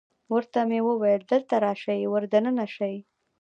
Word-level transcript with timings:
ورته 0.33 0.59
مې 0.69 0.79
وویل: 0.87 1.21
دلته 1.31 1.55
راشئ، 1.63 2.01
ور 2.11 2.23
دننه 2.33 2.65
شئ. 2.75 2.95